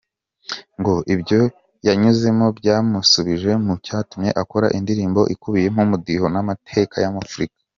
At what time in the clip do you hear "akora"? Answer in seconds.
4.41-4.67